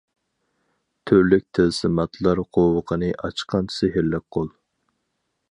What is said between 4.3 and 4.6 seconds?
قول.